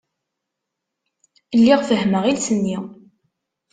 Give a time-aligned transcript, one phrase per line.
[1.59, 2.77] Lliɣ fehhmeɣ iles-nni.